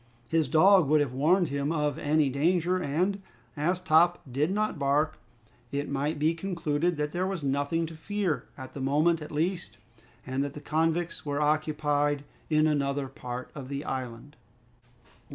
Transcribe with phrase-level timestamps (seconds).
[0.27, 3.21] His dog would have warned him of any danger, and,
[3.55, 5.19] as Top did not bark,
[5.71, 9.77] it might be concluded that there was nothing to fear at the moment at least,
[10.25, 14.37] and that the convicts were occupied in another part of the island.